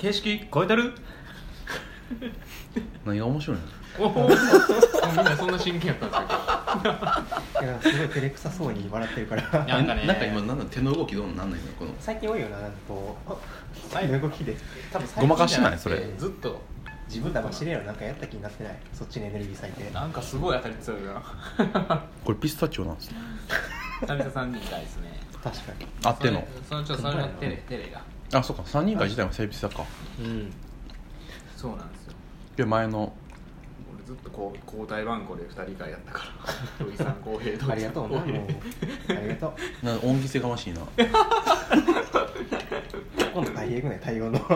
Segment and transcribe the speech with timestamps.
[0.00, 0.94] 形式超えてる？
[3.04, 3.56] 何が面白い
[3.98, 4.06] の？
[4.06, 4.28] おお。
[4.28, 6.16] みんなそんな真剣やったんで
[7.60, 9.42] すいやすごい照れくさそうに笑ってるから。
[9.66, 10.06] なんかね。
[10.06, 11.72] なんか今なんだ手の動きどうなんないの？
[11.78, 11.90] この。
[12.00, 13.32] 最近多いよななんかこう
[13.94, 14.56] あの動きで。
[14.90, 15.78] 多分ごまかしない？
[15.78, 15.98] それ。
[15.98, 16.62] けどずっと。
[17.08, 18.76] 自分騙しれよなんかやった気になってない？
[18.94, 19.92] そっちにエネルギー割いて。
[19.92, 21.20] なんかすごい当たり強いな。
[22.24, 23.16] これピスタチオなんですね。
[24.00, 25.20] 久々3人会ですね。
[25.44, 25.86] 確かに。
[26.04, 28.00] あってんのそのちょっとそれのテレテレが
[28.32, 28.62] あそうか。
[28.62, 29.84] 3人会自体もセイピスタか。
[30.20, 30.52] うん。
[31.56, 32.12] そうなんですよ。
[32.56, 33.12] で前の。
[33.94, 36.24] 俺ずっとこう交代番号で2人会やったか
[36.78, 36.84] ら。
[36.86, 37.70] 土井さん浩平土井さん。
[37.72, 38.26] ありがとうなもう。
[38.26, 39.86] ありがとう。
[39.86, 40.80] な恩着せがましいな。
[43.32, 44.00] 今度大変くない？
[44.00, 44.38] 対応の。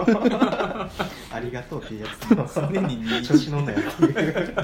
[1.32, 2.70] ありがとうっていうやつと。
[2.72, 4.54] 常に認知調子乗んなよっていう。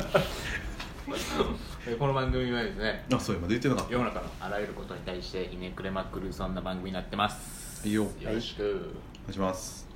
[1.86, 7.49] え この番組はですねあそういえば出てなかっ世の中のあらゆることに対してひねくれまくるそんな番組になってます
[7.82, 8.02] いいよ。
[8.02, 9.88] よろしく、お願いします。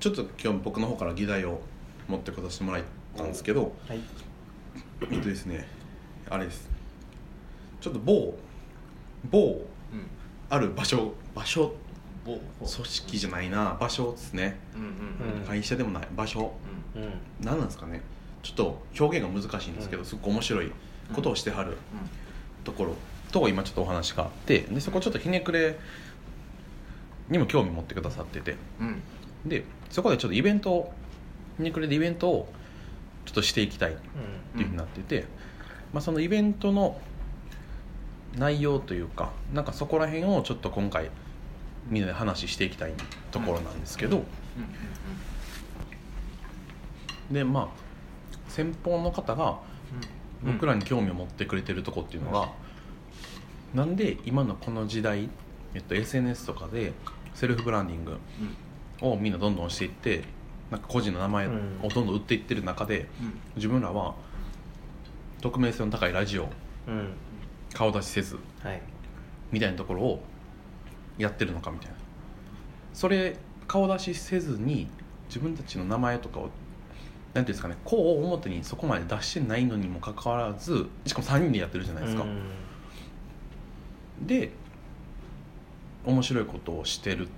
[0.00, 1.60] ちょっと今日僕の方から議題を
[2.08, 2.84] 持ってこさせてもらっ
[3.16, 4.00] たんですけどはい。
[5.10, 5.68] えっとですね
[6.28, 6.68] あれです。
[7.80, 8.34] ちょっと某
[9.30, 10.06] 某うん。
[10.50, 11.72] ある場所場所
[12.24, 12.40] 某。
[12.58, 14.58] 組織じゃないな場所ですね。
[14.74, 14.84] うんう
[15.36, 15.46] んうん。
[15.46, 16.52] 会社でもない場所。
[16.96, 17.02] うん。
[17.02, 18.02] うん何なんですかね。
[18.42, 20.06] ちょっと表現が難しいんですけど、うん。
[20.06, 20.72] すごく面白い
[21.12, 21.76] ことをしてはる
[22.64, 22.96] ところ
[23.30, 25.78] と今ちょっとお話があってでそこちょっとひねくれ
[27.28, 28.56] にも興味持ってくださってて。
[28.80, 28.86] うん。
[28.88, 29.02] うん
[29.48, 30.92] でそこでちょっとイベントを
[31.56, 32.52] ひねくれでイベントを
[33.24, 34.00] ちょっとしていきたいって
[34.58, 35.26] いうふうになってて、
[35.92, 37.00] まあ、そのイベントの
[38.36, 41.10] 内容というかなんかそこら辺をちょっと今回
[41.88, 42.92] みんなで話していきたい
[43.30, 44.20] ところなんですけど、う
[47.30, 47.34] ん。
[47.34, 47.68] でまあ
[48.48, 49.60] 先方の方が
[50.42, 50.52] うん。
[50.52, 52.50] 僕らに興味を持ってくれてるとこっていうのが、
[53.74, 55.30] なんで今のこの時代、
[55.74, 56.92] えっと、SNS とかで
[57.36, 58.16] セルフブランディング
[59.02, 60.24] をみんなどんどんしていって
[60.70, 61.50] なんか個人の名前を
[61.94, 63.38] どんどん売っていってる中で、うん。
[63.56, 64.14] 自分らは
[65.42, 66.48] 匿名性の高いラジオ
[66.88, 67.12] うん。
[67.74, 68.80] 顔出しせずはい。
[69.52, 70.22] みたいなところを
[71.18, 71.96] やってるのかみたいな。
[72.94, 73.36] それ
[73.68, 74.88] 顔出しせずに
[75.28, 76.54] 自分たちの名前とかをなんて
[77.38, 84.26] いうんですかねこう表にそこまで出してないのにもかかわらずしかも3人でやってるじゃないですか、うん。
[84.26, 84.52] で
[86.06, 87.28] 面白いことをしてる。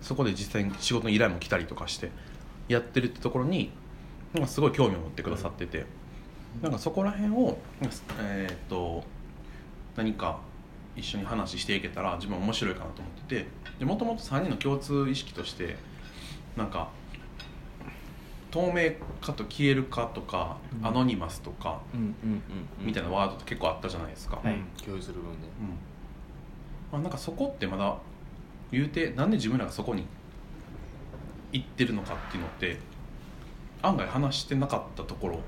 [0.00, 2.10] そこで実際に仕事の依頼も来たりとかして
[2.68, 3.70] やってるってところに
[4.32, 5.84] なんかすごい興味を持ってくださってて、
[6.60, 7.58] なんかそこら辺を
[8.20, 9.04] えーっと
[9.96, 10.40] 何か
[10.96, 13.46] 一緒に話していけたら自分は面白いかなと思ってて。
[13.78, 15.76] でもともと3人の共通意識として
[16.56, 16.90] なんか
[18.50, 20.86] 透明化と消えるかとか、うん。
[20.86, 21.80] アノニマスとか
[22.78, 24.36] みたいなワードって結構あったじゃないですか、
[24.84, 25.78] 共有する部分でうん
[26.92, 27.96] まあ、なんかそこってまだ
[28.70, 30.04] 言うてなんで自分らがそこに
[31.50, 32.78] 行ってるのかっていうのって
[33.82, 35.40] 案外話してなかったところ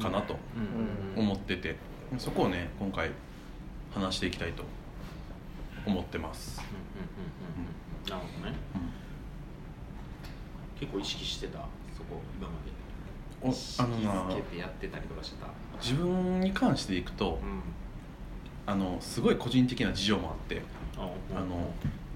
[0.00, 1.18] かなとうん。
[1.18, 1.76] うん思ってて、
[2.18, 3.10] そこをね今回
[3.92, 4.62] 話していきたいと
[5.86, 6.66] 思ってます、うん
[7.00, 7.66] うんうんう
[8.06, 8.56] んなるほどね。
[10.78, 11.58] 結構意識してた？
[11.96, 12.70] そこ今まで。
[13.42, 15.48] おあのな意識づけてやってたりとかしてた？
[15.82, 17.62] 自分に関していくとうん
[18.66, 20.60] あのすごい個人的な事情もあって
[20.98, 21.72] ああの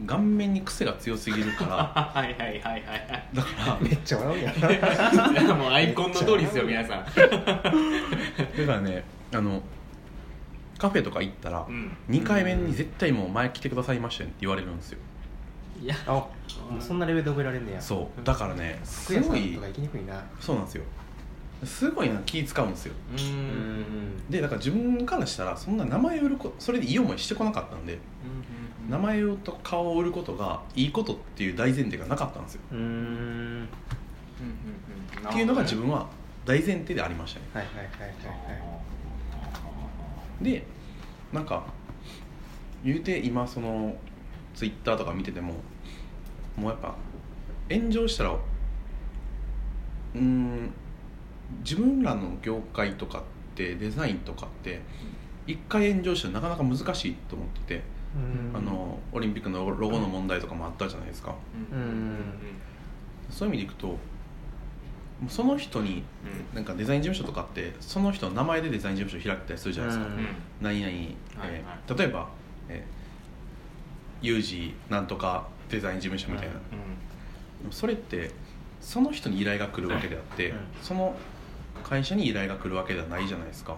[0.07, 1.77] 顔面に癖が強すぎるから。
[2.15, 3.29] はいはいはいはいはい。
[3.35, 4.53] だから めっちゃ笑うや
[5.55, 5.59] ん。
[5.59, 7.05] もうアイコンの通りですよ皆さん。
[7.05, 7.73] だか
[8.67, 9.63] らねあの
[10.79, 11.95] カフェとか行ったら、うん。
[12.09, 14.99] 2回目に絶対もう前来てくださいましたよって言われるんですよ。
[15.83, 15.95] いや。
[16.07, 16.27] あ
[16.81, 17.81] そんなレベルで覚えられんねや。
[17.81, 18.25] そう。
[18.25, 20.23] だからね服すごい屋さんとか行きにくいな。
[20.41, 20.85] そうなんですよ
[21.65, 22.95] すごいな気使うんですよ。
[24.31, 27.99] でだから自分からしたらそんな名前を売るこそれでいい思いしてこなかったんで
[28.89, 32.61] 名前をと顔を売ることがいいことっていう大前提がなかったんですよ。
[32.67, 32.77] って
[35.39, 36.09] いうのが自分は
[36.47, 37.47] 大前提でありましたね。
[37.53, 38.13] はいはいはいはいは
[40.41, 40.45] い。
[40.45, 40.65] で
[41.33, 41.65] なんか
[42.83, 43.95] 言うて今その
[44.55, 45.55] ツイッターとか見てても
[46.57, 46.95] もうやっぱ
[47.71, 50.73] 炎上したらうーん
[51.63, 53.23] 自分らの業界とかっ
[53.55, 54.81] てデザインとかって
[55.47, 57.83] 一回炎上したらなかなか難しいと思ってて、
[58.53, 58.57] うん。
[58.57, 61.35] あのオリンピックのロゴの問題とかもあったじゃないですか。
[61.73, 62.19] うん。
[63.31, 63.97] そういう意味でいくと
[65.29, 66.03] その人に
[66.55, 70.27] なんかデザイン事務所とかってその人の名前でデザイン事務所開けたりするじゃないですか、うん。
[70.61, 70.93] 何々、
[71.45, 72.29] えー例えば、
[72.69, 76.55] えー、ユージなんとかデザイン事務所みたいな、
[77.71, 78.31] それって
[78.81, 80.59] その人に依頼が来るわけであって、うん。
[80.83, 81.15] その
[81.81, 83.77] 会社に依頼が来るわけではないじゃないですか。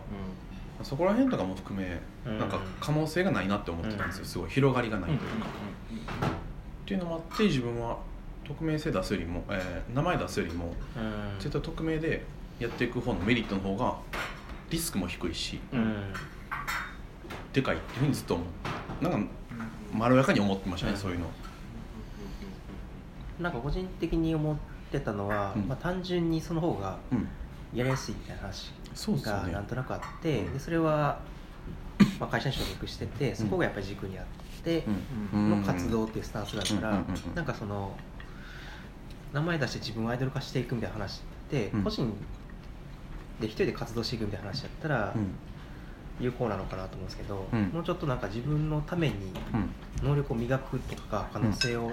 [0.82, 2.38] そこら辺とかも含め、うん。
[2.38, 4.24] なんか可能性がないなって思ってたんですよ。
[4.24, 5.26] すごい広がりがないというか、
[6.26, 6.30] っ
[6.86, 7.98] ていうのもあって自分は
[8.44, 11.38] 匿名性出すよりも、えー名前出すよりもうん。
[11.38, 12.24] 絶対匿名で
[12.58, 13.96] やっていく方のメリットの方が
[14.70, 16.12] リスクも低いしうん。
[17.52, 18.44] でかいっていうふうにずっと思
[19.00, 19.04] う。
[19.04, 19.30] なんか
[19.92, 20.98] まろやかに思ってましたね、うん。
[20.98, 21.26] そういうの。
[23.40, 24.56] なんか個人的に思っ
[24.90, 25.68] てたのは、うん。
[25.68, 27.28] まあ、単純にその方がうん
[27.74, 28.72] やりやすいみたいな話
[29.24, 30.52] がなんとなくあって、うん。
[30.52, 31.20] でそれは、
[32.20, 34.24] まあ、会社に所属しててそこがやっぱり軸にあっ
[34.62, 34.84] て
[35.32, 35.50] うん。
[35.50, 37.04] の活動っていうスタンスだから、
[37.34, 37.96] なんかその
[39.32, 41.82] 名前出して自分をアイドル化していくみたいな話って、うん。
[41.82, 42.12] 個人
[43.40, 45.34] で一人で活動していくみたいな話だったらうん。
[46.20, 47.70] 有効なのかなと思うんですけど、うん。
[47.72, 49.14] もうちょっとなんか自分のために
[49.54, 49.56] う
[50.04, 50.06] ん。
[50.06, 51.92] 能力を磨くとか可能性を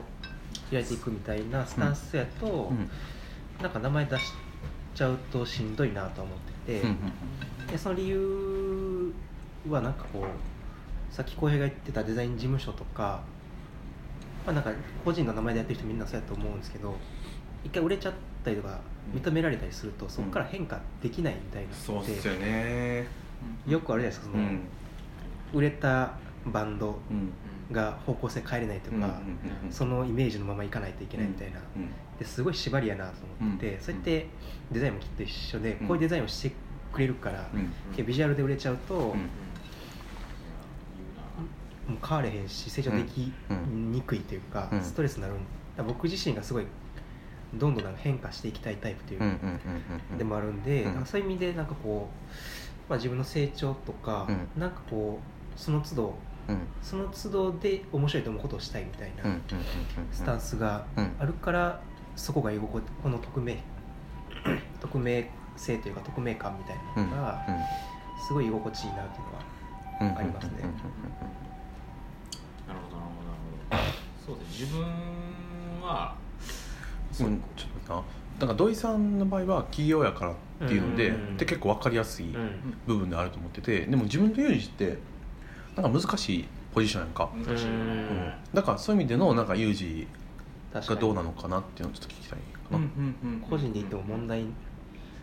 [0.69, 2.89] 開いていくみたいなスタンスやと、うん。
[3.63, 4.23] なんか名前出し
[4.99, 6.97] ちゃうとしんどいなと思ってて、うん
[7.71, 9.13] でその理由
[9.69, 13.21] はなんかこうさっき浩平が言ってたデザイン事務所とか,、
[14.45, 14.71] まあ、なんか
[15.05, 16.95] 個人の名前でやってる人みんなそうやと思うんですけど
[17.63, 18.13] 一回売れちゃっ
[18.43, 18.79] たりとか
[19.13, 23.07] 認められたりするとそこから変化できないみたいなのってそうっすよね。
[23.67, 24.61] よくあるじゃないですかその、うん。
[25.53, 26.13] 売れた
[26.47, 26.99] バンド。
[27.11, 27.31] うん
[27.71, 29.21] が方向性変えれないとか、
[29.69, 34.27] そのイメージのままいかないといけないみたいな、うんですごい縛りやなと思ってて、うんそれって
[34.71, 35.88] デザインもきっと一緒で、うん。
[35.88, 36.51] こういうデザインをして
[36.92, 38.98] くれるから、うんビジュアルで売れちゃうと、ん。
[38.98, 39.16] も
[41.95, 43.31] う変われへんし成長でき
[43.71, 44.81] にくいというか、うん。
[44.83, 45.36] ストレスになる。
[45.88, 46.66] 僕自身がすごい
[47.54, 49.39] どんどん変化していきたいタイプという
[50.18, 54.62] でもあるんで、そういう意味でなんかこう、まあ、自分の成長とか、うん。
[54.62, 55.19] なんかこ
[55.56, 56.13] うその都度うん
[56.81, 59.37] その都度で面白いと思うことをしたいみたいな
[60.11, 61.81] スタンスがうんあるから
[62.15, 63.57] そこが居心地この匿名
[64.81, 67.45] 匿名性というか匿名感みたいなのが
[68.27, 70.51] すごい居心地いいなっていうのはありますね。
[72.67, 73.09] なるほどなる
[73.69, 73.83] ほどなる
[74.25, 74.33] ほど。
[74.33, 74.85] そうです自分
[75.81, 76.15] は
[77.19, 78.01] うんうんちょっとな。
[78.39, 80.35] だから土井さんの場合は企業やからっ
[80.67, 82.73] ていうので、で結構分かりやすいうん。
[82.87, 84.97] 部分であると思っててでも自分とユージって
[85.81, 88.33] なんか難しいポジションやんか、難しいうん。
[88.53, 90.07] だからそういう意味でのなんかユージ
[90.73, 92.39] 確かにがどうなのかなっていうのをちょっと聞きたい
[92.69, 92.79] かな、
[93.49, 94.45] 個人で言っても問題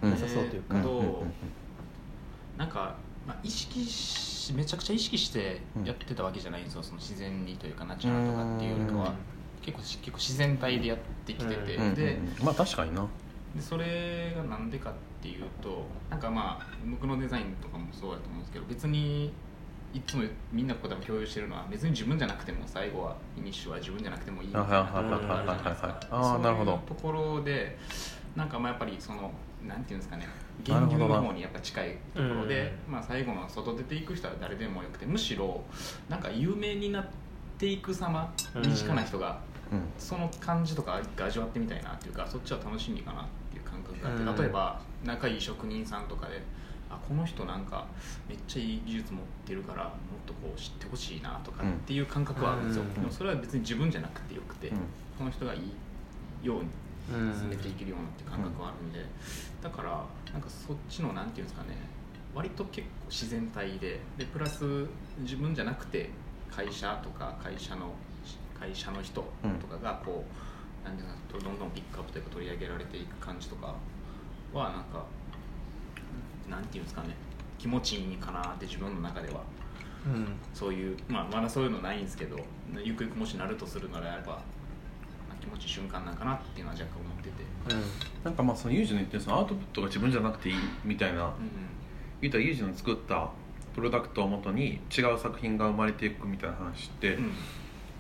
[0.02, 1.06] うんなさそうというか、うんうんうん
[2.56, 6.82] なんか、まあ、意識しめちゃくちゃ意識してやってたわけじゃないんですよ。
[6.82, 9.12] その自然にというかナチュラルとかっていうよりかは
[9.60, 11.94] 結構し結構自然体でやってきてて、うんうんうん。
[11.94, 13.06] でうんまあ確かにな。
[13.54, 19.34] でそれがなんでかっていうとなんかまあ僕のデザインとかもそうだと思うんですけど別に
[19.94, 25.62] いつもみんなこう多分共有してるのは別に自分じゃなくても最後はフィニッシュは自分じゃなくてもいいみたいなところがあるじゃな
[26.76, 27.78] ういうところで
[28.34, 29.32] なんかまあやっぱりその
[29.66, 30.28] なんていうんですかね
[30.68, 35.62] なるほどな現流の方にやっぱ近いところで、まあ、最後の外出ていく人は誰でもよくてむしろ
[36.08, 37.06] なんか有名になっ
[37.58, 39.40] ていく様うん身近な人が
[39.72, 39.80] うん。
[39.98, 44.36] その感じとか味わってみたいなっていうかそっちは楽しみかなっていう感覚があって、うん。
[44.36, 46.42] 例えば仲いい職人さんとかで
[46.96, 47.86] あこの人なんか
[48.28, 49.92] めっちゃいい技術持ってるからもっ
[50.26, 52.94] とこう知ってほしいなとかっていう感覚はあるんですよ、うん。
[52.94, 54.76] でもそれは別に自分じゃなくてよくて、うん。
[55.18, 56.68] この人がいいように
[57.08, 59.04] うん進めていけるようなっていう感覚はあるんで、
[59.62, 61.68] だからなんかそっちのなんていうんですかね
[62.34, 64.64] 割と結構自然体ででプラス
[65.20, 66.10] 自分じゃなくて
[66.50, 67.92] 会社とか会社の
[68.58, 69.22] 会社の人
[69.60, 70.24] とかがこ
[70.82, 73.74] う、なんていうかどんどんピックアップというか取り上げられていく感じとか
[74.52, 75.04] はなんか
[76.50, 77.08] なんていうんですかね
[77.58, 79.40] 気持ちいいかなって自分の中では。
[80.06, 80.26] うん。
[80.54, 82.38] そういう、まあ、まだそういうのないんですけど
[82.82, 84.38] ゆくゆくもしなるとするのであれば、ま
[85.32, 87.74] あ、気持ちいい瞬間なんかなっていうのは若干思ってて、
[88.22, 91.24] なんかまあそのユージの言ってるそのアウトプットが自分じゃなくていいみたいな。
[91.24, 91.32] うん
[92.20, 93.28] 言うたらユージの作った
[93.74, 97.32] プロダクトをもとに違う作品が生まれていくみたいな話って、うん。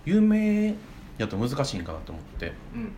[0.06, 0.74] 有名
[1.18, 2.52] やと難しいんかなと思って。
[2.74, 2.90] うんうんうん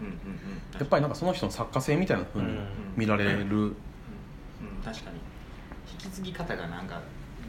[0.74, 0.78] うん。
[0.78, 2.56] やっぱりなんかその人の作家性みたいな風に
[2.96, 3.76] 見られる、うん
[4.84, 5.18] 確かに
[5.92, 7.00] 引き継ぎ方がなんか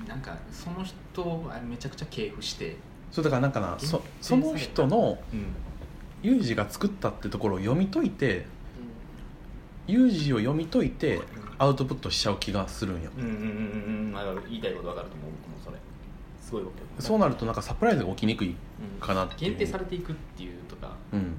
[0.08, 2.78] なんかその人はめちゃくちゃ系譜して、
[3.12, 5.46] そうだからなんかなそその人のうん。
[6.22, 8.46] ユージが作ったってところを読み解いて
[9.88, 11.22] ユージを読み解いて
[11.58, 13.10] アウトプットしちゃう気がするんよ。
[13.18, 13.48] うんうんうんうんう
[14.10, 14.12] ん。
[14.12, 15.78] なんか言いたいことわかると思う僕もそれ。
[16.42, 18.56] すごいわかるそうなるとなんかサプライズが起きにくいうん
[19.00, 19.52] かなっていう。
[19.52, 21.38] 限定されていくっていうとかうん。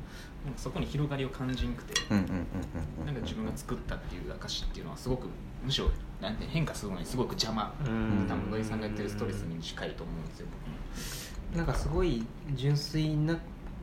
[0.57, 5.27] そこに広がりを感じんくて、なんか自分が作ったっていう証っていうのはすごく
[5.63, 5.91] むしろ
[6.21, 8.27] なんて変化するのにすごく邪魔、うん。
[8.29, 11.57] 多分土井さんが言ってるストレスに近いと思うんですよ僕も。
[11.57, 12.25] なんかすごい
[12.55, 13.39] 純粋な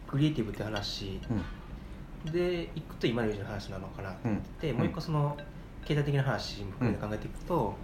[0.08, 1.20] クリエイティブって話。
[2.26, 2.32] うん。
[2.32, 4.16] でいくと今のの話なのかなっ
[4.60, 4.78] て、うん。
[4.78, 5.38] もう一個その
[5.86, 7.76] 経済的な話も含めて考えていくと、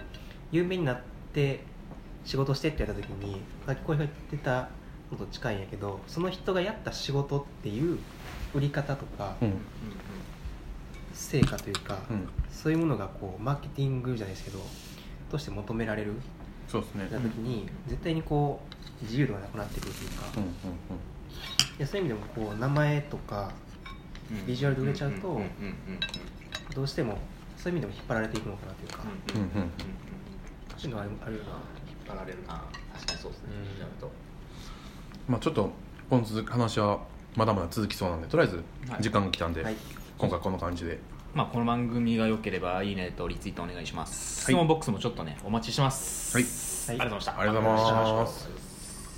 [0.51, 1.01] 有名になっ
[1.33, 1.61] て
[2.25, 4.69] 仕事してってやった時にさっき小平が言ってた
[5.11, 7.99] のと近いんやけどその人がやった仕事っていう
[8.53, 9.53] 売り方とか、うん
[11.13, 12.27] 成果というか、うん。
[12.51, 14.59] そういうものがこうマーケティングじゃないですけど
[15.31, 16.13] として求められる
[16.67, 17.07] そうですね。
[17.11, 18.61] な時に、絶対にこ
[19.01, 20.49] う自由度がなくなってくるというか、うんうん
[21.77, 23.51] でそういう意味でもこう名前とか
[24.31, 24.45] うん。
[24.45, 25.41] ビジュアルで売れちゃうと
[26.75, 27.17] どうしても
[27.57, 29.03] そういう意味でも引っ張られていくのかなというか、
[29.35, 29.69] うんうんうんうん
[30.77, 31.49] そういうのはあるあるよな。
[31.51, 31.59] 引っ
[32.07, 32.63] 張られるな。
[32.93, 33.47] 確かにそうですね。
[33.75, 33.79] うん。
[33.79, 34.11] やると。
[35.27, 35.69] まあちょっと
[36.09, 36.99] この続き話は
[37.35, 38.57] まだまだ続きそうなんでとりあえず
[38.89, 39.01] はい。
[39.01, 39.75] 時間が来たんで、はい
[40.23, 40.99] 今回この感じで。
[41.33, 44.53] まあ、この番組が良ければいいねとリツイートお願いします、はい。
[44.53, 46.37] 質問ボックスもちょっとねお待ちしてます。
[46.37, 46.45] はい。
[46.45, 47.39] ありがとうございました。
[47.41, 47.85] ありがとうございます。
[47.87, 48.72] ありがとうございます